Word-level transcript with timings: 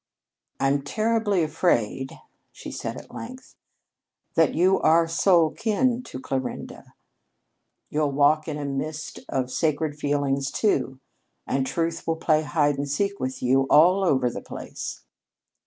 "I'm 0.59 0.81
terribly 0.81 1.43
afraid," 1.43 2.11
she 2.51 2.71
said 2.71 2.97
at 2.97 3.13
length, 3.13 3.55
"that 4.33 4.55
you 4.55 4.79
are 4.79 5.07
soul 5.07 5.51
kin 5.51 6.01
to 6.05 6.19
Clarinda. 6.19 6.95
You'll 7.91 8.11
walk 8.11 8.47
in 8.47 8.57
a 8.57 8.65
mist 8.65 9.19
of 9.29 9.51
sacred 9.51 9.95
feelings, 9.99 10.49
too, 10.49 10.99
and 11.45 11.67
truth 11.67 12.07
will 12.07 12.15
play 12.15 12.41
hide 12.41 12.79
and 12.79 12.89
seek 12.89 13.19
with 13.19 13.43
you 13.43 13.67
all 13.69 14.03
over 14.03 14.31
the 14.31 14.41
place." 14.41 15.03